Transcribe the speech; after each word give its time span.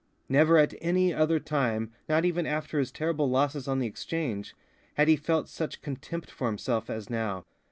Never 0.27 0.57
at 0.57 0.73
any 0.81 1.13
other 1.13 1.39
time, 1.39 1.91
not 2.09 2.25
even 2.25 2.47
after 2.47 2.79
his 2.79 2.91
terrible 2.91 3.29
losses 3.29 3.67
on 3.67 3.77
the 3.77 3.85
Exchange, 3.85 4.55
had 4.95 5.07
he 5.07 5.15
felt 5.15 5.47
such 5.47 5.83
contempt 5.83 6.31
for 6.31 6.47
himself 6.47 6.89
as 6.89 7.07
now. 7.07 7.45